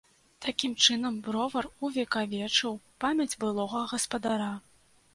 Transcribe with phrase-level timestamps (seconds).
[0.45, 2.73] Такім чынам бровар увекавечыў
[3.07, 4.53] памяць былога гаспадара.